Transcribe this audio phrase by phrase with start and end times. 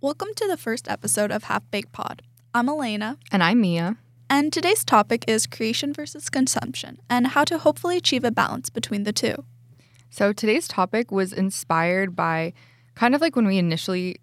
[0.00, 2.22] Welcome to the first episode of Half Baked Pod.
[2.54, 3.96] I'm Elena, And I'm Mia.
[4.28, 9.02] and today's topic is creation versus consumption and how to hopefully achieve a balance between
[9.04, 9.44] the two.
[10.08, 12.52] So today's topic was inspired by
[12.94, 14.16] kind of like when we initially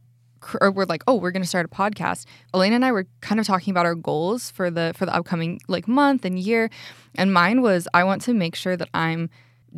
[0.61, 2.25] or we're like, oh, we're going to start a podcast.
[2.53, 5.59] Elena and I were kind of talking about our goals for the for the upcoming
[5.67, 6.69] like month and year,
[7.15, 9.29] and mine was I want to make sure that I'm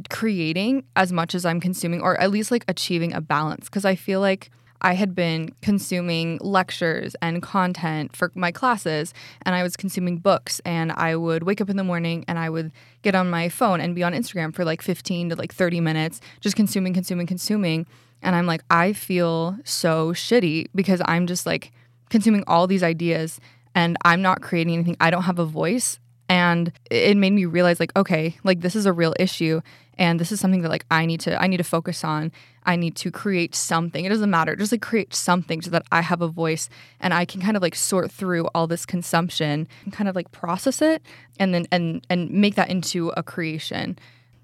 [0.09, 3.95] creating as much as I'm consuming, or at least like achieving a balance, because I
[3.95, 4.49] feel like
[4.81, 9.13] I had been consuming lectures and content for my classes,
[9.43, 10.61] and I was consuming books.
[10.65, 13.81] And I would wake up in the morning and I would get on my phone
[13.81, 17.85] and be on Instagram for like 15 to like 30 minutes, just consuming, consuming, consuming.
[18.21, 21.71] And I'm like, I feel so shitty because I'm just like
[22.09, 23.39] consuming all these ideas
[23.75, 24.97] and I'm not creating anything.
[24.99, 25.99] I don't have a voice.
[26.27, 29.61] And it made me realize like, okay, like this is a real issue
[29.99, 32.31] and this is something that like I need to I need to focus on.
[32.63, 34.05] I need to create something.
[34.05, 34.55] It doesn't matter.
[34.55, 36.69] Just like create something so that I have a voice
[37.01, 40.31] and I can kind of like sort through all this consumption and kind of like
[40.31, 41.03] process it
[41.37, 43.99] and then and and make that into a creation.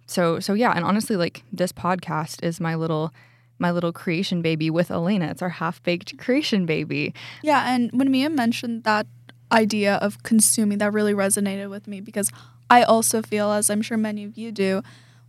[0.05, 3.13] So so yeah, and honestly like this podcast is my little
[3.57, 5.27] my little creation baby with Elena.
[5.27, 7.13] It's our half baked creation baby.
[7.41, 9.07] Yeah, and when Mia mentioned that
[9.53, 12.29] idea of consuming, that really resonated with me because
[12.69, 14.81] I also feel, as I'm sure many of you do,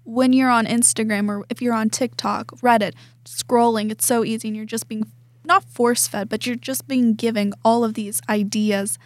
[0.06, 4.56] when you're on Instagram or if you're on TikTok, Reddit, scrolling, it's so easy and
[4.56, 5.10] you're just being
[5.44, 8.98] not force fed, but you're just being given all of these ideas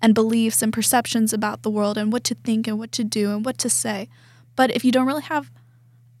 [0.00, 3.30] and beliefs and perceptions about the world and what to think and what to do
[3.30, 4.08] and what to say.
[4.56, 5.50] But if you don't really have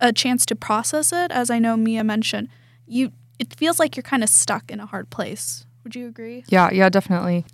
[0.00, 2.48] a chance to process it, as I know Mia mentioned,
[2.86, 5.66] you it feels like you're kind of stuck in a hard place.
[5.82, 6.44] Would you agree?
[6.48, 7.44] Yeah, yeah, definitely.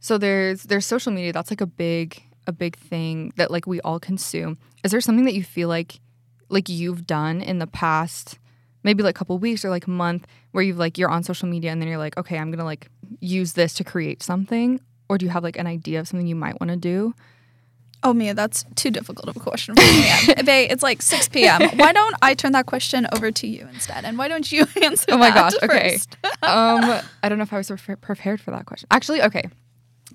[0.00, 1.32] So there's there's social media.
[1.32, 4.58] That's like a big a big thing that like we all consume.
[4.84, 6.00] Is there something that you feel like
[6.48, 8.38] like you've done in the past
[8.84, 11.48] maybe like a couple weeks or like a month where you've like you're on social
[11.48, 12.88] media and then you're like, "Okay, I'm to like
[13.20, 16.36] use this to create something?" Or do you have like an idea of something you
[16.36, 17.14] might want to do?
[18.02, 20.34] Oh, Mia, that's too difficult of a question for me.
[20.44, 21.62] Babe, it's like 6 p.m.
[21.78, 24.04] Why don't I turn that question over to you instead?
[24.04, 25.98] And why don't you answer Oh my gosh, okay.
[26.42, 28.86] um I don't know if I was pre- prepared for that question.
[28.90, 29.50] Actually, okay.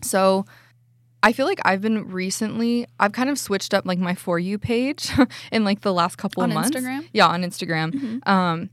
[0.01, 0.45] So
[1.23, 4.59] I feel like I've been recently I've kind of switched up like my for you
[4.59, 5.09] page
[5.51, 6.71] in like the last couple On of months.
[6.77, 7.07] Instagram?
[7.13, 8.27] Yeah, on Instagram.
[8.27, 8.69] Um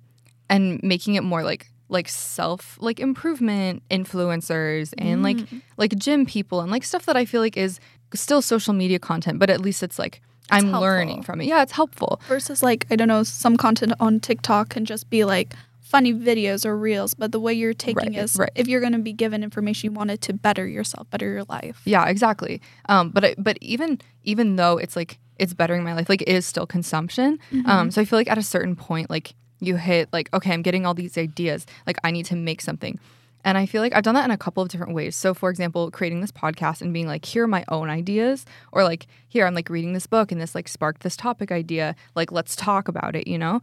[0.51, 5.39] and making it more like like self like improvement influencers and like
[5.77, 7.81] like gym people and like stuff that I feel like is
[8.15, 10.81] still social media content, but at least it's like I'm helpful.
[10.81, 11.45] learning from it.
[11.47, 12.21] Yeah, it's helpful.
[12.27, 15.55] Versus, like, I don't know, some content on TikTok can just be like
[15.91, 18.51] funny videos or reels, but the way you're taking Right, is right.
[18.55, 21.45] if you're going to be given information, you want it to better yourself, better your
[21.49, 21.83] life.
[21.85, 22.61] Yeah, exactly.
[22.89, 26.29] Um, but I, but even even though it's like it's bettering my life, like it
[26.29, 27.39] is still consumption.
[27.67, 30.63] Um, so I feel like at a certain point, like you hit like okay, I'm
[30.63, 32.99] getting all these ideas, like I need to make something.
[33.43, 35.17] And I feel like I've done that in a couple of different ways.
[35.17, 38.85] So, for example, creating this podcast and being like, here are my own ideas, or
[38.85, 41.97] like, here I'm like reading this book and this like sparked this topic idea.
[42.15, 43.63] Like, let's talk about it, you know?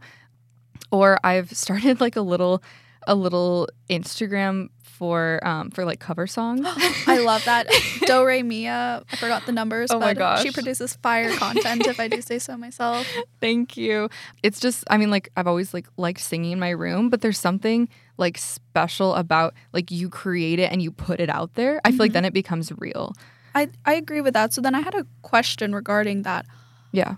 [0.90, 2.62] Or I've started like a little,
[3.06, 6.62] a little Instagram for um for like cover songs.
[7.06, 7.68] I love that.
[8.06, 12.00] Do Re Mia, I forgot the numbers, Oh my but she produces fire content, if
[12.00, 13.06] I do say so myself.
[13.40, 14.08] Thank you.
[14.42, 17.38] It's just I mean like I've always like liked singing in my room, but there's
[17.38, 21.80] something like special about like you create it and you put it out there.
[21.84, 23.14] I feel like then it becomes real.
[23.54, 24.52] I, I agree with that.
[24.52, 26.44] So then I had a question regarding that.
[26.90, 27.14] Yeah.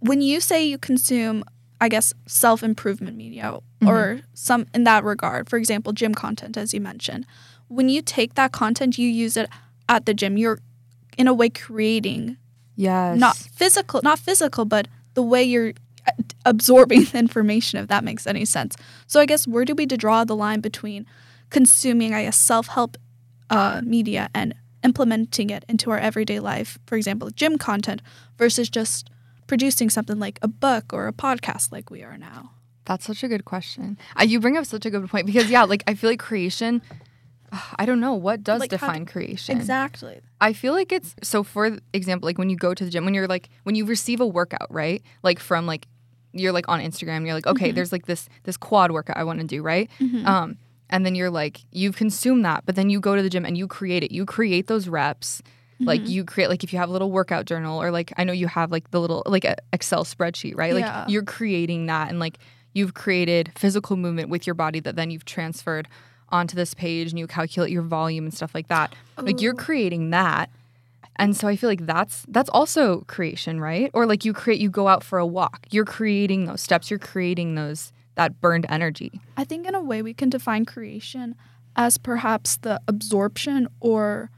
[0.00, 1.44] when you say you consume
[1.82, 5.50] i guess self-improvement media or some in that regard.
[5.50, 7.26] For example gym content as you mentioned.
[7.66, 9.48] When you take that content you use it
[9.88, 10.36] at the gym.
[10.38, 10.60] You're
[11.18, 12.36] in a way creating
[12.76, 13.18] Yes.
[13.20, 15.72] not physical not physical but the way you're
[16.06, 16.12] uh,
[16.46, 18.76] absorbing the information if that makes any sense.
[19.08, 21.04] So i guess where do we draw the line between
[21.50, 22.96] consuming i guess self-help
[23.50, 24.54] uh, media and
[24.84, 26.78] implementing it into our everyday life?
[26.86, 28.00] For example gym content
[28.38, 29.10] versus just
[29.52, 32.40] producing something like a book or a podcast like we are now
[32.88, 33.98] That's such a good question.
[34.18, 36.80] Uh, you bring up such a good point because yeah, like I feel like creation
[37.80, 39.56] I don't know what does Like, define do- creation.
[39.58, 43.04] exactly I feel like it's so for example, like when you go to the gym,
[43.04, 45.02] when you're like when you receive a workout, right?
[45.22, 45.86] Like from like
[46.32, 47.76] you're like on Instagram, you're like, okay, Mm-hmm.
[47.76, 49.88] there's like this this quad workout I want to do, right?
[50.32, 50.56] Um,
[50.88, 53.56] and then you're like, you've consumed that, but then you go to the gym and
[53.56, 54.10] you create it.
[54.12, 55.42] You create those reps.
[55.84, 56.10] Like Mm-hmm.
[56.10, 58.46] you create like if you have a little workout journal or like I know you
[58.48, 60.72] have like the little like a Excel spreadsheet, right?
[60.74, 61.06] Like Yeah.
[61.08, 62.38] you're creating that and like
[62.74, 65.88] you've created physical movement with your body that then you've transferred
[66.30, 68.94] onto this page and you calculate your volume and stuff like that.
[69.18, 70.48] Like you're creating that.
[71.16, 73.90] And so I feel like that's that's also creation, right?
[73.92, 75.66] Or like you create you go out for a walk.
[75.70, 79.20] You're creating those steps, you're creating those that burned energy.
[79.36, 81.34] I think in a way we can define creation
[81.76, 84.30] as perhaps the absorption or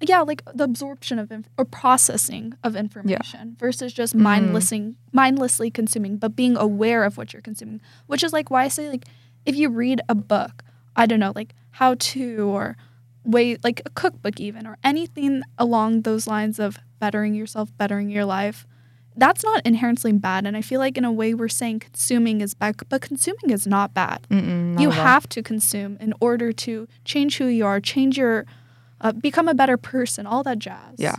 [0.00, 4.20] yeah, like the absorption of inf- or processing of information versus just Mhm.
[4.20, 7.80] mindlessly mindlessly consuming, but being aware of what you're consuming.
[8.06, 9.04] Which is like why I say like
[9.46, 10.62] if you read a book,
[10.96, 12.76] I don't know, like how to or
[13.24, 18.24] way like a cookbook even or anything along those lines of bettering yourself, bettering your
[18.24, 18.66] life.
[19.16, 22.52] That's not inherently bad, and I feel like in a way we're saying consuming is
[22.52, 27.38] bad, but consuming is not bad not you have to consume in order to change
[27.38, 28.44] who you are, change your,
[29.04, 30.96] uh, become a better person, all that jazz.
[30.96, 31.16] Yeah.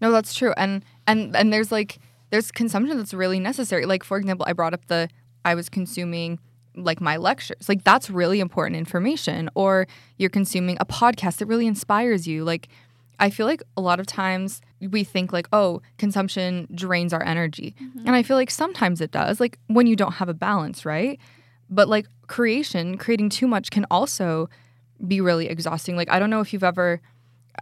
[0.00, 0.52] No, that's true.
[0.56, 1.98] And and and there's like
[2.30, 3.86] there's consumption that's really necessary.
[3.86, 5.08] Like for example, I brought up the
[5.44, 6.38] I was consuming
[6.76, 7.68] like my lectures.
[7.68, 9.86] Like that's really important information or
[10.18, 12.44] you're consuming a podcast that really inspires you.
[12.44, 12.68] Like
[13.18, 17.74] I feel like a lot of times we think like, oh, consumption drains our energy.
[18.06, 21.20] And I feel like sometimes it does, like when you don't have a balance, right?
[21.68, 24.48] But like creation, creating too much can also
[25.06, 25.96] be really exhausting.
[25.96, 27.02] Like I don't know if you've ever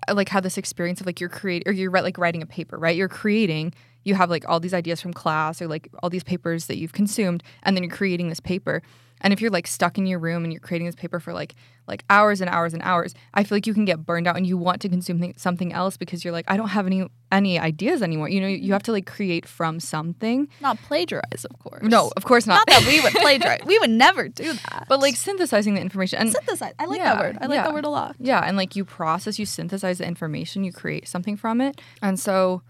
[0.08, 2.78] Uh, like had this experience of like you're create or you're like writing a paper,
[2.78, 2.96] right?
[2.96, 3.72] You're creating,
[4.04, 6.92] you have like all these ideas from class or like all these papers that you've
[6.92, 8.82] consumed, and then you're creating this paper.
[9.20, 11.54] And if you're like stuck in your room and you're creating this paper for like
[11.86, 14.46] like hours and hours and hours, I feel like you can get burned out and
[14.46, 17.58] you want to consume th- something else because you're like I don't have any any
[17.58, 18.28] ideas anymore.
[18.28, 20.48] You know, you have to like create from something.
[20.60, 21.82] Not plagiarize, of course.
[21.82, 22.56] No, of course not.
[22.56, 23.60] Not that we would plagiarize.
[23.66, 24.86] we would never do that.
[24.88, 26.72] but like synthesizing the information and synthesize.
[26.78, 27.38] I like Yeah, that word.
[27.40, 27.62] I like yeah.
[27.64, 28.16] that word a lot.
[28.18, 31.80] Yeah, and like you process, you synthesize the information, you create something from it.
[32.02, 32.62] And so,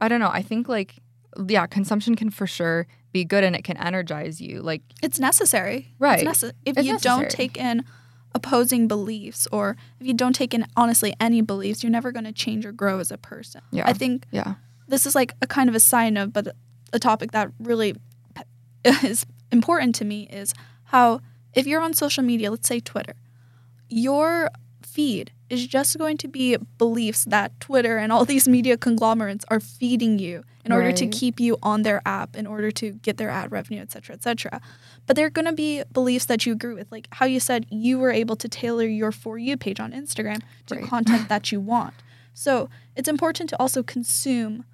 [0.00, 0.96] I don't know, I think like
[1.48, 4.62] yeah, consumption can for sure be good and it can energize you.
[4.62, 5.94] Like It's necessary.
[5.98, 6.26] Right.
[6.26, 7.20] It's necess- if It's you necessary.
[7.22, 7.84] don't take in
[8.34, 12.32] opposing beliefs or if you don't take in honestly any beliefs, you're never going to
[12.32, 13.60] change or grow as a person.
[13.70, 13.86] Yeah.
[13.86, 14.54] I think yeah.
[14.88, 16.48] this is like a kind of a sign of, but
[16.92, 17.94] a topic that really
[18.84, 20.54] is important to me is
[20.84, 21.20] how
[21.52, 23.14] if you're on social media, let's say Twitter,
[23.88, 24.48] your
[24.94, 29.60] feed is just going to be beliefs that Twitter and all these media conglomerates are
[29.60, 33.28] feeding you in order to keep you on their app, in order to get their
[33.30, 34.60] ad revenue, et cetera, et cetera.
[35.06, 37.98] But they're going to be beliefs that you agree with, like how you said you
[37.98, 40.84] were able to tailor your For You page on Instagram to Right.
[40.84, 41.94] content that you want.
[42.34, 44.64] So it's important to also consume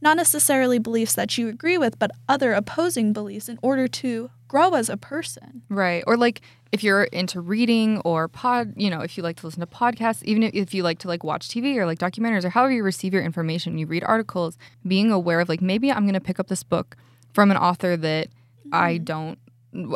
[0.00, 4.74] not necessarily beliefs that you agree with, but other opposing beliefs in order to grow
[4.74, 5.62] as a person.
[5.68, 6.02] Right.
[6.06, 6.40] Or like
[6.72, 10.22] if you're into reading or pod, you know, if you like to listen to podcasts,
[10.24, 13.14] even if, you like to like watch TV or like documentaries or however you receive
[13.14, 16.48] your information, you read articles, being aware of like maybe I'm going to pick up
[16.48, 16.96] this book
[17.32, 18.28] from an author that
[18.72, 19.04] I mm-hmm.
[19.04, 19.38] don't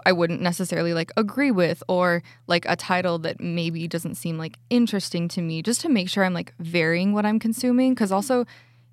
[0.04, 4.58] I wouldn't necessarily like agree with or like a title that maybe doesn't seem like
[4.68, 8.44] interesting to me just to make sure I'm like varying what I'm consuming cuz also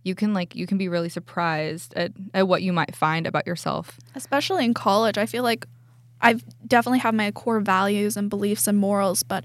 [0.04, 3.46] you can like you can be really surprised at, at what you might find about
[3.46, 4.00] yourself.
[4.16, 5.66] Especially in college, I feel like
[6.22, 9.44] I've definitely have my core values and beliefs and morals, but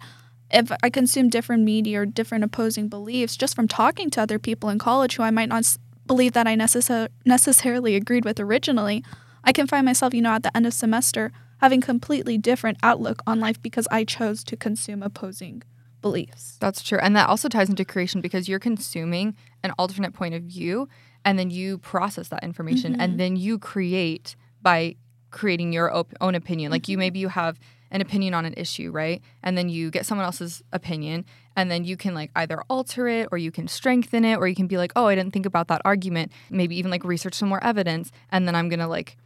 [0.51, 4.69] if I consume different media or different opposing beliefs just from talking to other people
[4.69, 9.03] in college who I might not believe that I necessar- necessarily agreed with originally,
[9.43, 13.23] I can find myself, you know, at the end of semester having completely different outlook
[13.27, 15.63] on life because I chose to consume opposing
[16.05, 16.59] beliefs.
[16.61, 16.99] That's true.
[17.01, 20.87] And that also ties into creation because you're consuming an alternate point of view
[21.25, 23.17] and then you process that information and mm-hmm.
[23.17, 24.97] then you create by
[25.31, 26.71] creating your op- own opinion.
[26.71, 27.01] Like you mm-hmm.
[27.01, 27.59] maybe you have
[27.91, 29.23] an opinion on an issue, right?
[29.43, 31.25] And then you get someone else's opinion
[31.57, 34.55] and then you can like either alter it or you can strengthen it or you
[34.55, 37.49] can be like, "Oh, I didn't think about that argument." Maybe even like research some
[37.49, 39.17] more evidence and then I'm going to like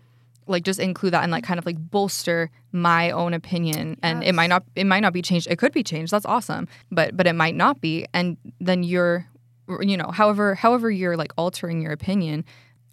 [0.49, 3.99] like just include that and like kind of like bolster my own opinion.
[4.03, 5.47] And it might not it might not be changed.
[5.51, 6.13] It could be changed.
[6.13, 6.67] That's awesome.
[6.91, 8.07] But but it might not be.
[8.15, 9.27] And then you're
[9.81, 12.45] you know however however you're like altering your opinion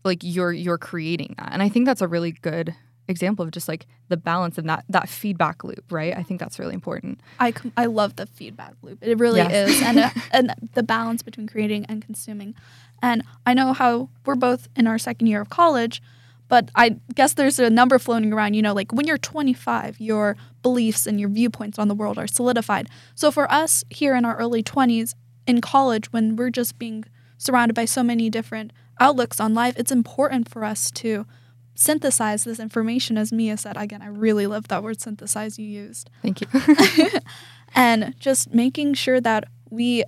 [0.04, 1.50] like you're you're creating that.
[1.54, 2.76] And i think that's a really good
[3.08, 6.16] example of just like the balance of that that feedback loop right?
[6.18, 7.22] I think that's really important.
[7.40, 9.00] I, I love the feedback loop.
[9.02, 9.70] It really Yes.
[9.70, 9.82] is.
[9.82, 12.56] And, uh, and the balance between creating and consuming.
[13.04, 16.02] And I know how we're both in our second year of college,
[16.48, 20.36] but I guess there's a number floating around, you know, like when you're 25, your
[20.62, 22.90] beliefs and your viewpoints on the world are solidified.
[23.16, 25.14] So for us here in our early 20s
[25.48, 27.06] in college, when we're just being
[27.38, 31.26] surrounded by so many different outlooks on life, it's important for us to
[31.76, 33.76] synthesize this information as Mia said.
[33.76, 36.48] Again, I really love that word synthesize you used thank you
[37.76, 40.04] and just making sure that we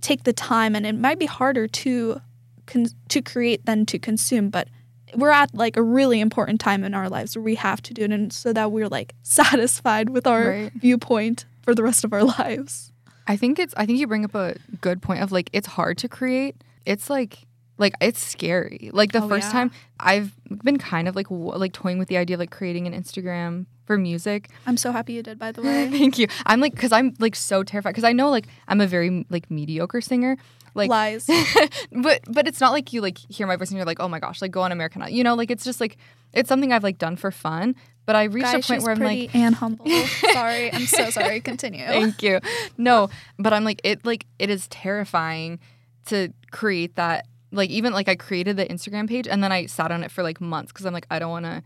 [0.00, 2.20] take the time and it might be harder to
[2.66, 4.68] con- to create than to consume but
[5.14, 8.02] we're at like a really important time in our lives where we have to do
[8.02, 10.72] it and so that we're like satisfied with our Right.
[10.72, 12.92] viewpoint for the rest of our lives
[13.26, 15.98] I think it's I think you bring up a good point of like it's hard
[15.98, 16.56] to create.
[16.86, 17.46] It's like
[17.76, 18.88] like it's scary.
[18.94, 19.52] Like the Oh, first yeah.
[19.52, 20.32] time I've
[20.64, 23.66] been kind of like w- like toying with the idea of like creating an Instagram
[23.84, 24.48] for music.
[24.66, 25.90] I'm so happy you did, by the way.
[25.90, 26.26] Thank you.
[26.46, 27.94] I'm like, cause I'm like so terrified.
[27.94, 30.38] Cause I know like I'm a very like mediocre singer.
[30.78, 31.28] Like, Lies.
[31.92, 34.18] but but it's not like you like hear my voice and you're like, oh my
[34.18, 35.14] gosh, like go on American Idol.
[35.14, 35.96] You know, like it's just like
[36.32, 37.74] it's something I've like done for fun.
[38.06, 39.86] But I reached Guys, a point where I'm like, and humble.
[40.32, 41.40] sorry, I'm so sorry.
[41.42, 41.84] Continue.
[41.86, 42.40] Thank you.
[42.78, 45.58] No, but I'm like it like it is terrifying
[46.06, 49.90] to create that like even like I created the Instagram page and then I sat
[49.92, 51.62] on it for like months cuz I'm like I don't want to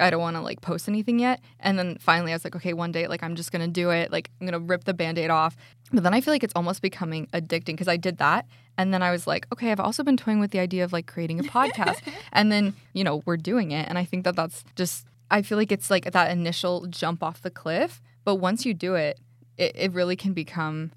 [0.00, 1.40] I don't want to like post anything yet.
[1.60, 3.90] And then finally I was like okay, one day like I'm just going to do
[3.90, 4.12] it.
[4.12, 5.56] Like I'm going to rip the band-aid off.
[5.92, 8.46] But then I feel like it's almost becoming addicting cuz I did that
[8.78, 11.06] and then I was like, okay, I've also been toying with the idea of like
[11.06, 12.00] creating a podcast.
[12.32, 15.56] and then, you know, we're doing it and I think that that's just I feel
[15.56, 19.18] like it's like that initial jump off the cliff, but once you do it,
[19.56, 20.92] it, it really can become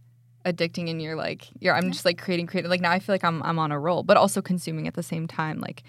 [0.46, 3.24] addicting and you're like you're I'm just like creating creating like now I feel like
[3.24, 5.82] I'm I'm on a roll but also consuming at the same time like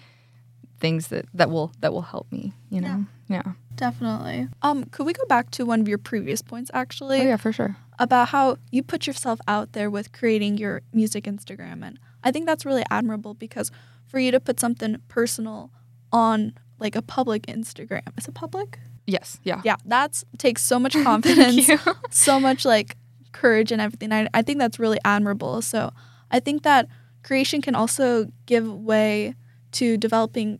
[0.79, 3.43] things that that will that will help me you know yeah,
[3.75, 4.47] Definitely.
[4.61, 7.19] Um, could we go back to one of your previous points actually?
[7.21, 11.25] oh yeah for sure about how you put yourself out there with creating your music
[11.25, 11.85] Instagram.
[11.85, 13.71] And I think that's really admirable because
[14.05, 15.71] for you to put something personal
[16.11, 18.79] on like a public Instagram, is it public?
[19.05, 21.69] yes yeah Yeah, that's takes so much confidence,
[22.11, 22.95] so much like
[23.31, 24.11] courage and everything.
[24.13, 25.61] I, I think that's really admirable.
[25.61, 25.91] So
[26.31, 26.87] I think that
[27.23, 29.35] creation can also give way
[29.73, 30.59] to developing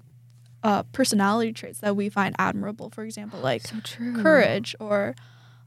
[0.63, 2.89] uh, personality traits that we find admirable.
[2.89, 3.75] For example, like so
[4.21, 5.15] courage or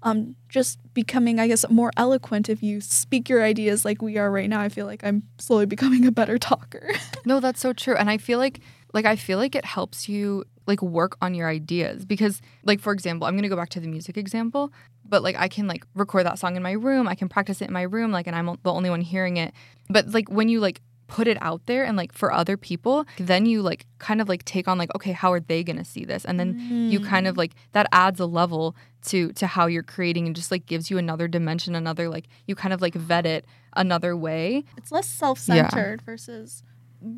[0.02, 4.30] um, just becoming, I guess, more eloquent if you speak your ideas like we are
[4.30, 4.60] right now.
[4.60, 6.90] I feel like I'm slowly becoming a better talker.
[7.26, 7.94] No, that's so true.
[7.96, 8.60] And I feel like
[8.94, 12.94] like I feel like it helps you like work on your ideas because like for
[12.94, 14.72] example, I'm going to go back to the music example,
[15.04, 17.66] but like I can like record that song in my room, I can practice it
[17.68, 19.52] in my room like and I'm the only one hearing it.
[19.90, 20.80] But like when you like
[21.10, 24.44] put it out there and like for other people, then you like kind of like
[24.44, 26.24] take on like okay, how are they going to see this?
[26.24, 26.56] And then
[26.90, 28.74] you kind of like that adds a level
[29.06, 32.54] to to how you're creating and just like gives you another dimension, another like you
[32.54, 33.44] kind of like vet it
[33.76, 34.64] another way.
[34.76, 36.62] it's less self-centered versus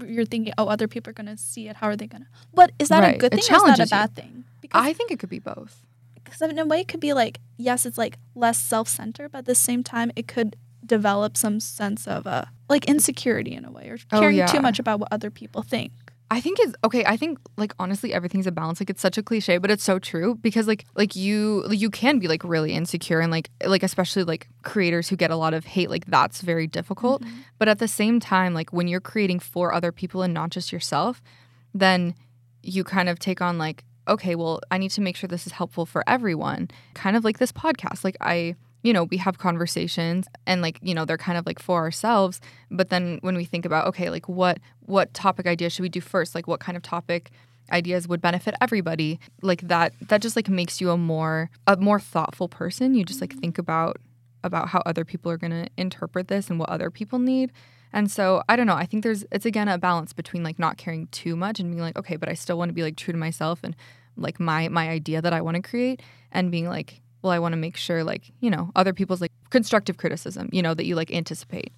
[0.07, 1.77] you're thinking, oh, other people are gonna see it.
[1.77, 2.29] How are they gonna?
[2.55, 3.97] But is that a good thing or is that a challenges you.
[3.97, 4.45] bad thing?
[4.61, 5.83] Because I think it could be both.
[6.25, 9.45] because in a way it could be like yes it's like less self-centered but at
[9.47, 10.57] the same time it could
[10.87, 14.47] develop some sense of uh like insecurity in a way or Oh, caring yeah.
[14.47, 15.93] too much about what other people think
[16.33, 17.05] I think it's okay.
[17.05, 18.81] I think like honestly, everything's a balance.
[18.81, 22.19] Like it's such a cliche, but it's so true because like like you you can
[22.19, 25.67] be like really insecure and like like especially like creators who get a lot of
[25.67, 25.91] hate.
[25.91, 27.21] Like that's very difficult.
[27.21, 27.41] Mm-hmm.
[27.59, 30.73] But at the same time, like when you're creating for other people and not just
[30.73, 31.21] yourself,
[31.75, 32.15] then
[32.63, 35.53] you kind of take on like okay, well, I need to make sure this is
[35.53, 36.71] helpful for everyone.
[36.95, 38.05] Kind of like this podcast.
[38.05, 41.61] Like I you know, we have conversations and like, you know, they're kind of like
[41.61, 45.83] for ourselves, but then when we think about okay, like what what topic idea should
[45.83, 46.35] we do first?
[46.35, 47.31] Like what kind of topic
[47.71, 49.21] ideas would benefit everybody?
[49.41, 52.95] Like that that just like makes you a more a more thoughtful person.
[52.95, 53.99] You just like think about
[54.45, 57.53] about how other people are going to interpret this and what other people need.
[57.93, 60.77] And so, I don't know, I think there's it's again a balance between like not
[60.77, 63.13] caring too much and being like, okay, but I still want to be like true
[63.13, 63.77] to myself and
[64.17, 67.53] like my my idea that I want to create and being like well, I want
[67.53, 70.97] to make sure, like, you know, other people's like constructive criticism, you know, that you
[70.97, 71.73] like anticipate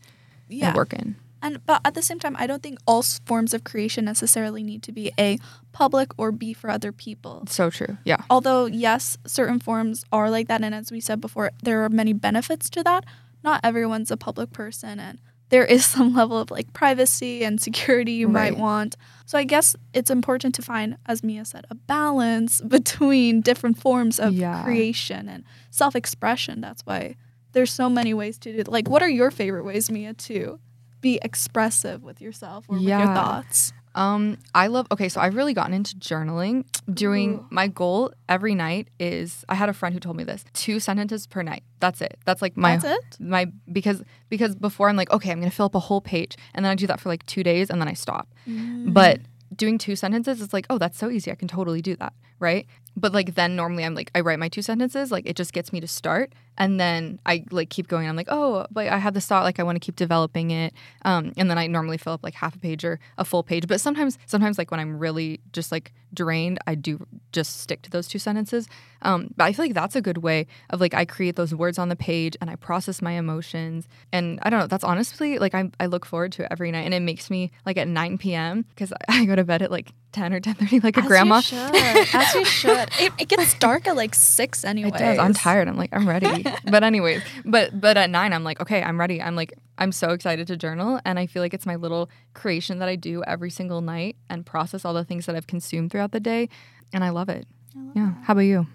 [0.51, 1.17] and work in.
[1.43, 4.83] And but at the same time, I don't think all forms of creation necessarily need
[4.85, 5.39] to be a
[5.73, 7.45] public or be for other people.
[7.49, 7.99] So true.
[8.05, 8.23] Yeah.
[8.31, 12.15] Although yes, certain forms are like that, and as we said before, there are many
[12.15, 13.05] benefits to that.
[13.43, 15.19] Not everyone's a public person, and
[15.55, 18.97] there is some level of like privacy and security you might want.
[19.25, 24.19] So I guess it's important to find, as Mia said, a balance between different forms
[24.19, 24.65] of Yeah.
[24.65, 26.61] creation and self-expression.
[26.61, 27.15] That's why
[27.53, 28.59] there's so many ways to do.
[28.59, 28.69] It.
[28.69, 30.59] Like, what are your favorite ways, Mia, to
[31.01, 33.73] be expressive with yourself or with your thoughts?
[33.95, 36.65] Um, I love okay, so I've really gotten into journaling.
[36.93, 37.47] Doing Ooh.
[37.51, 40.45] my goal every night is I had a friend who told me this.
[40.53, 41.63] Two sentences per night.
[41.81, 42.19] That's it.
[42.25, 43.21] That's like my That's it.
[43.21, 46.65] my because because before I'm like, okay, I'm gonna fill up a whole page and
[46.65, 48.29] then I do that for like two days and then I stop.
[48.47, 49.21] But
[49.55, 51.31] doing two sentences is like, oh, that's so easy.
[51.31, 52.13] I can totally do that.
[52.41, 52.67] Right.
[52.97, 55.73] But like then normally I'm like, I write my two sentences, like it just gets
[55.73, 56.33] me to start.
[56.57, 58.09] And then I like keep going.
[58.09, 60.73] I'm like, oh, but I have this thought, like I want to keep developing it.
[61.05, 63.67] Um, and then I normally fill up like half a page or a full page.
[63.67, 67.91] But sometimes, sometimes like when I'm really just like drained, I do just stick to
[67.91, 68.69] those two sentences.
[69.03, 71.79] Um, but I feel like that's a good way of like I create those words
[71.79, 73.89] on the page and I process my emotions.
[74.13, 76.85] And I don't know, that's honestly like I, I look forward to it every night.
[76.85, 78.65] And it makes me like at 9 p.m.
[78.71, 81.37] because I go to bed at like 10 or 10:30 like a As grandma.
[81.37, 81.75] You should.
[82.15, 82.89] As you should.
[82.99, 84.89] It, it gets dark at like six anyway.
[84.89, 85.19] It does.
[85.19, 85.69] I'm tired.
[85.69, 86.45] I'm like, I'm ready.
[86.71, 89.21] but anyways, but but at nine, I'm like, okay, I'm ready.
[89.21, 92.79] I'm like, I'm so excited to journal, and I feel like it's my little creation
[92.79, 96.13] that I do every single night and process all the things that I've consumed throughout
[96.13, 96.49] the day,
[96.93, 97.47] and I love it.
[97.95, 98.15] yeah.
[98.23, 98.67] How about you?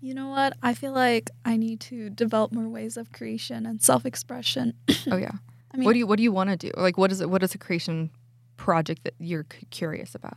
[0.00, 0.52] You know what?
[0.62, 4.74] I feel like I need to develop more ways of creation and self-expression.
[5.10, 5.32] oh yeah.
[5.72, 6.70] I mean, what do you what do you want to do?
[6.76, 8.10] Like what is it what is a creation
[8.56, 10.36] project that you're c- curious about?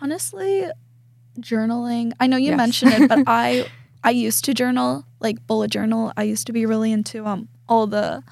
[0.00, 0.66] Honestly,
[1.40, 2.12] journaling.
[2.20, 2.56] I know you Yes.
[2.56, 3.66] mentioned it, but I
[4.04, 6.12] I used to journal, like bullet journal.
[6.16, 8.22] I used to be really into um all the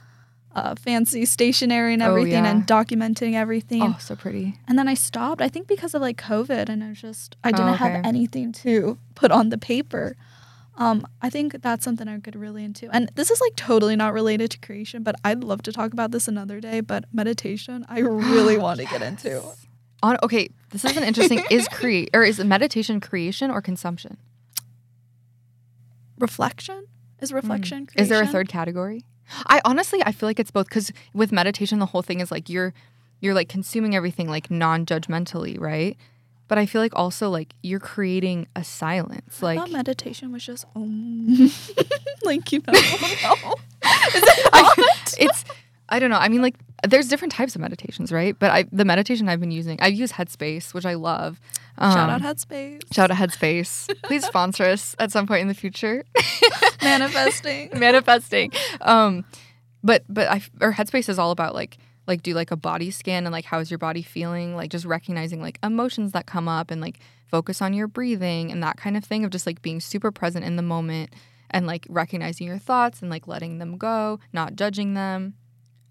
[0.55, 2.51] uh, fancy stationery and Oh, everything yeah.
[2.51, 3.83] and documenting everything.
[3.83, 4.55] Oh, so pretty.
[4.67, 5.43] And then I stopped.
[5.43, 8.97] I think because of like COVID, and I just I didn't Oh, have anything to
[9.15, 10.17] put on the paper.
[10.79, 12.89] Um, I think that's something I get really into.
[12.91, 16.11] And this is like totally not related to creation, but I'd love to talk about
[16.11, 16.81] this another day.
[16.81, 17.99] But meditation, I
[18.35, 19.43] really want to get into.
[20.03, 24.19] On okay, this is an interesting is create or is meditation creation or consumption?
[26.19, 26.87] Reflection
[27.21, 27.87] is reflection.
[27.87, 27.99] Creation?
[27.99, 28.03] Hmm.
[28.03, 29.05] Is there a third category?
[29.47, 32.49] I honestly I feel like it's both cuz with meditation the whole thing is like
[32.49, 32.73] you're
[33.21, 35.97] you're like consuming everything like non-judgmentally, right?
[36.49, 39.43] But I feel like also like you're creating a silence.
[39.43, 41.27] I Like thought meditation was just um,
[42.25, 42.73] like you know.
[43.23, 43.55] no.
[45.19, 45.45] it's
[45.89, 46.19] I don't know.
[46.19, 46.55] I mean like
[46.87, 48.39] there's different types of meditations, right?
[48.39, 51.41] But I the meditation I've been using, I've used Headspace, which I love.
[51.79, 52.83] Shout Um, out Headspace.
[52.93, 53.89] Shout out Headspace.
[54.03, 56.05] Please sponsor us at some point in the future.
[56.83, 57.71] Manifesting.
[57.79, 58.53] Manifesting.
[58.81, 59.25] Um,
[59.83, 63.25] but but I or Headspace is all about like like do like a body scan
[63.27, 64.55] and like how is your body feeling?
[64.57, 68.63] Like just recognizing like emotions that come up and like focus on your breathing and
[68.63, 71.11] that kind of thing of just like being super present in the moment
[71.51, 75.35] and like recognizing your thoughts and like letting them go, not judging them.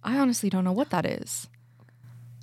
[0.05, 1.47] I honestly don't know what that is.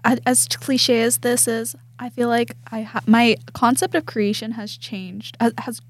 [0.04, 4.76] As cliche as this is, I feel like I ha- my concept of creation has
[4.76, 5.36] changed.
[5.58, 5.80] Has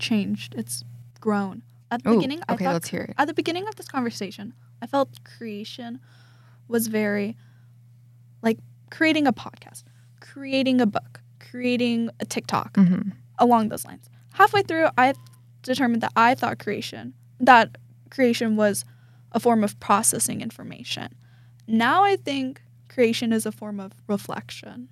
[0.00, 0.54] changed.
[0.58, 0.82] It's
[1.20, 1.62] grown.
[1.92, 3.14] At the Ooh, beginning, I okay, thought let's hear it.
[3.16, 6.00] at the beginning of this conversation, I felt creation
[6.66, 7.36] was very
[8.42, 8.58] like
[8.90, 9.84] creating a podcast,
[10.20, 13.10] creating a book, creating a TikTok, Mm-hmm.
[13.38, 14.10] along those lines.
[14.32, 15.14] Halfway through, I
[15.62, 17.78] determined that I thought creation that
[18.10, 18.84] creation was
[19.32, 21.14] a form of processing information.
[21.66, 24.88] Now I think creation is a form of reflection.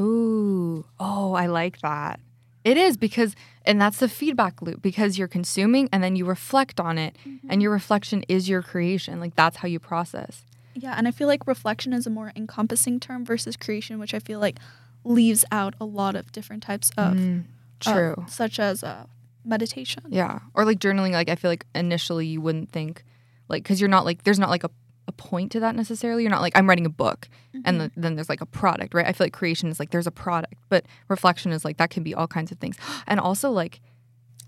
[0.00, 0.84] Ooh.
[1.00, 2.20] Oh, I like that.
[2.64, 6.80] It is because, and that's the feedback loop because you're consuming and then you reflect
[6.80, 7.16] on it,
[7.48, 9.20] and your reflection is your creation.
[9.20, 10.42] Like that's how you process.
[10.74, 14.18] Yeah, and I feel like reflection is a more encompassing term versus creation, which I
[14.18, 14.58] feel like
[15.04, 17.44] leaves out a lot of different types of Mm,
[17.86, 18.24] uh, true.
[18.28, 19.06] such as uh,
[19.44, 20.02] meditation.
[20.08, 20.40] yeah.
[20.52, 23.04] Or like journaling, like I feel like initially you wouldn't think,
[23.48, 24.70] like, because you're not like, there's not like a,
[25.08, 26.22] a point to that necessarily.
[26.22, 27.28] You're not like, I'm writing a book
[27.64, 29.06] and the, then there's like a product, right?
[29.06, 32.02] I feel like creation is like, there's a product, but reflection is like, that can
[32.02, 32.76] be all kinds of things.
[33.06, 33.80] And also, like,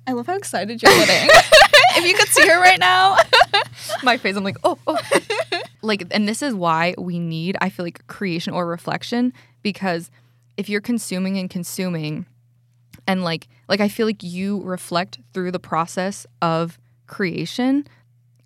[0.06, 1.30] I love how excited you're getting.
[1.96, 3.16] if you could see her right now.
[4.02, 4.36] my face.
[4.36, 4.98] I'm like, oh, oh.
[5.82, 9.32] like, and this is why we need, I feel like, creation or reflection
[9.62, 10.10] because
[10.56, 12.26] if you're consuming and consuming,
[13.06, 17.86] and like, like I feel like you reflect through the process of creation.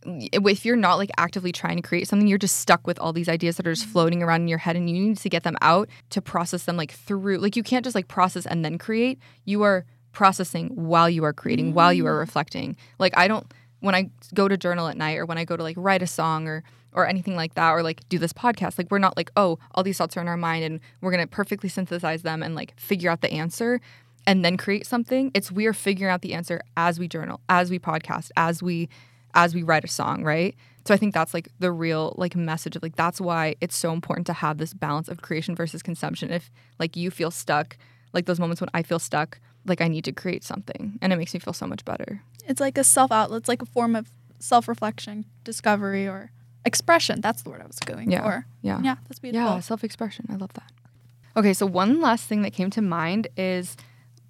[0.05, 3.29] If you're not like actively trying to create something, you're just stuck with all these
[3.29, 3.93] ideas that are just mm-hmm.
[3.93, 6.77] floating around in your head, and you need to get them out to process them
[6.77, 7.39] like through.
[7.39, 9.19] Like you can't just like process and then create.
[9.45, 12.21] You are processing while you are creating, while you are mm-hmm.
[12.21, 12.77] reflecting.
[12.99, 15.63] Like I don't when I go to journal at night or when I go to
[15.63, 16.63] like write a song or
[16.95, 19.83] or anything like that or like do this podcast, like we're not like, oh, all
[19.83, 23.11] these thoughts are in our mind and we're gonna perfectly synthesize them and like figure
[23.11, 23.81] out the answer
[24.27, 25.31] and then create something.
[25.35, 28.89] It's we are figuring out the answer as we journal, as we podcast, as we
[29.35, 30.55] as we write a song, right?
[30.85, 33.93] So I think that's like the real like message of like that's why it's so
[33.93, 36.31] important to have this balance of creation versus consumption.
[36.31, 37.77] If like you feel stuck,
[38.13, 41.17] like those moments when I feel stuck, like I need to create something and it
[41.17, 42.21] makes me feel so much better.
[42.47, 43.39] It's like a self outlet.
[43.43, 46.33] It's like a form of self reflection, discovery, or
[46.65, 47.21] expression.
[47.21, 48.23] That's the word I was going Yeah.
[48.23, 48.47] for.
[48.63, 48.81] Yeah.
[48.83, 49.47] Yeah, that's beautiful.
[49.47, 50.27] Yeah, self expression.
[50.31, 50.71] I love that.
[51.37, 53.77] Okay, so one last thing that came to mind is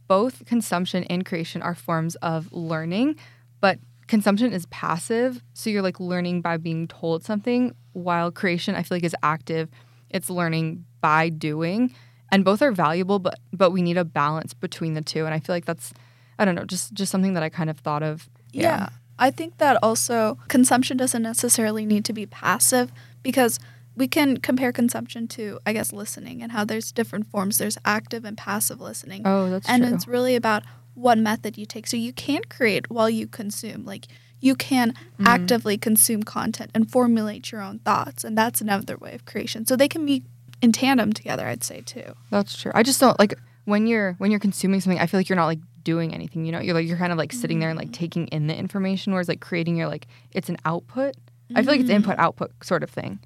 [0.07, 3.17] both consumption and creation are forms of learning,
[3.61, 5.43] but consumption is passive.
[5.55, 9.69] So you're like learning by being told something, while creation, I feel like, is active.
[10.11, 11.95] It's learning by doing.
[12.31, 15.27] And both are valuable, but but we need a balance between the two.
[15.27, 15.93] And I feel like that's
[16.38, 18.29] I don't know, just just something that I kind of thought of.
[18.53, 18.88] Yeah.
[19.19, 22.91] I think that also consumption doesn't necessarily need to be passive
[23.23, 23.61] because
[23.95, 27.59] we can compare consumption to, I guess, listening and how there's different forms.
[27.59, 29.23] There's active and passive listening.
[29.27, 29.95] Oh, that's and true.
[29.95, 30.62] it's really about
[30.94, 31.87] what method you take.
[31.87, 33.85] So you can create while you consume.
[33.85, 34.07] Like
[34.40, 35.26] you can Mm-hmm.
[35.26, 38.24] actively consume content and formulate your own thoughts.
[38.24, 39.66] And that's another way of creation.
[39.66, 40.24] So they can be
[40.61, 42.14] in tandem together, I'd say too.
[42.31, 42.72] That's true.
[42.74, 43.35] I just don't like
[43.66, 44.98] when you're when you're consuming something.
[44.98, 46.44] I feel like you're not like doing anything.
[46.44, 48.57] You know, you're like you're kind of like sitting there and like taking in the
[48.57, 49.12] information.
[49.12, 51.14] Whereas like creating, you're like it's an output.
[51.55, 53.20] I feel like it's input output sort of thing.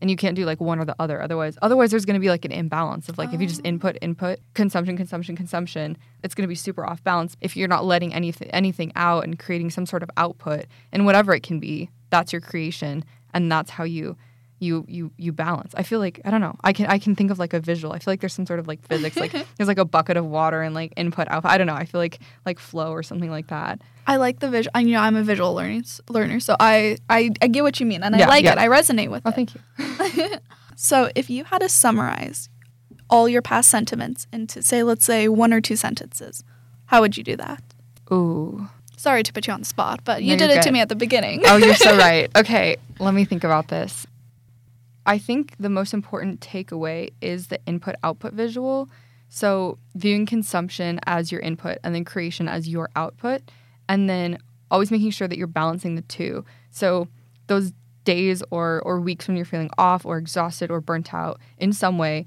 [0.00, 1.20] And you can't do like one or the other.
[1.20, 3.68] Otherwise, otherwise there's going to be like an imbalance of like if you just oh.
[3.68, 7.36] input, input, consumption, consumption, consumption, it's going to be super off balance.
[7.40, 11.34] If you're not letting anything anything out and creating some sort of output and whatever
[11.34, 14.16] it can be, that's your creation, and that's how you
[14.60, 15.74] you you you balance.
[15.74, 16.54] I feel like I don't know.
[16.62, 17.92] I can I can think of like a visual.
[17.92, 19.16] I feel like there's some sort of like physics.
[19.16, 21.50] like there's like a bucket of water and like input output.
[21.50, 21.74] I don't know.
[21.74, 23.80] I feel like like flow or something like that.
[24.06, 24.70] I like the visual.
[24.74, 27.86] I you know I'm a visual learning learner, so I, I I get what you
[27.86, 28.52] mean and Yeah, I like yeah.
[28.52, 28.58] it.
[28.58, 29.28] I resonate with it.
[29.28, 29.34] Oh, it.
[29.34, 30.38] thank you.
[30.76, 32.48] So if you had to summarize
[33.10, 36.42] all your past sentiments into say let's say one or two sentences,
[36.86, 37.62] how would you do that?
[38.12, 38.68] Ooh.
[38.96, 40.80] Sorry to put you on the spot, but you No, did you're it to me
[40.80, 41.42] at the beginning.
[41.46, 42.30] oh, you're so right.
[42.36, 44.06] Okay, let me think about this.
[45.06, 48.88] I think the most important takeaway is the input output visual.
[49.28, 53.42] So, viewing consumption as your input and then creation as your output,
[53.88, 54.38] and then
[54.70, 56.44] always making sure that you're balancing the two.
[56.70, 57.08] So,
[57.46, 57.72] those
[58.04, 61.96] days or, or weeks when you're feeling off or exhausted or burnt out in some
[61.96, 62.26] way,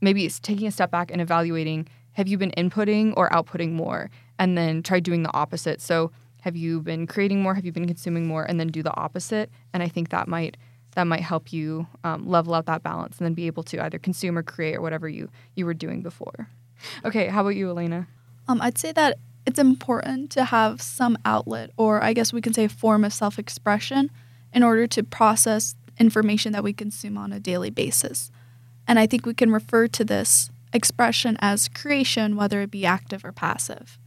[0.00, 4.08] maybe it's taking a step back and evaluating have you been inputting or outputting more?
[4.38, 5.80] And then try doing the opposite.
[5.80, 7.54] So, have you been creating more?
[7.54, 8.44] Have you been consuming more?
[8.44, 9.50] And then do the opposite.
[9.72, 10.56] And I think that might
[10.94, 13.98] that might help you um, level out that balance and then be able to either
[13.98, 16.48] consume or create or whatever you you were doing before.
[17.04, 18.06] Okay, how about you, Elena?
[18.48, 22.52] Um, I'd say that it's important to have some outlet, or I guess we can
[22.52, 24.10] say form of self expression,
[24.52, 28.30] in order to process information that we consume on a daily basis.
[28.86, 33.24] And I think we can refer to this expression as creation, whether it be active
[33.24, 33.98] or passive.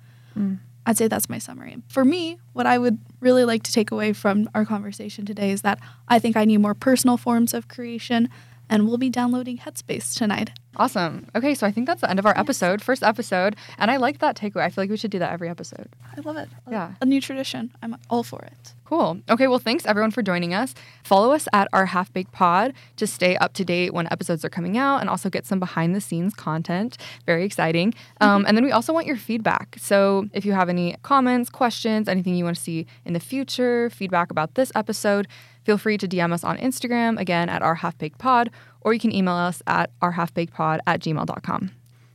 [0.88, 1.78] I'd say that's my summary.
[1.90, 5.62] For me, what I would really like to take away from our conversation today is
[5.64, 8.30] that I think I need more personal forms of creation,
[8.70, 10.52] and we'll be downloading Headspace tonight.
[10.78, 11.28] Awesome.
[11.36, 14.20] Okay, so I think that's the end of our episode, first episode, and I like
[14.20, 14.62] that takeaway.
[14.62, 15.90] I feel like we should do that every episode.
[16.16, 16.48] I love it.
[16.72, 16.94] Yeah.
[17.02, 17.74] A new tradition.
[17.84, 18.74] I'm all for it.
[18.88, 19.20] Cool.
[19.30, 20.74] Okay, well, thanks everyone for joining us.
[21.04, 24.50] Follow us at our Half Baked Pod to stay up to date when episodes are
[24.50, 26.98] coming out and also get some behind the scenes content.
[27.26, 27.94] Very exciting.
[28.22, 29.76] Um, and then we also want your feedback.
[29.78, 33.90] So if you have any comments, questions, anything you want to see in the future,
[33.90, 35.28] feedback about this episode,
[35.66, 39.02] feel free to DM us on Instagram, again at our Half Baked Pod, or you
[39.02, 41.72] can email us at our half baked pod at gmail.com.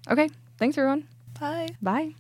[0.08, 1.06] Okay, thanks everyone.
[1.38, 1.68] Bye.
[1.82, 2.14] Bye.